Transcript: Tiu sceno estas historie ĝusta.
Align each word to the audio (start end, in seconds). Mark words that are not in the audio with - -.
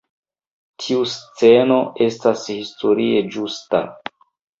Tiu 0.85 1.03
sceno 1.11 1.77
estas 2.05 2.45
historie 2.53 3.21
ĝusta. 3.37 3.83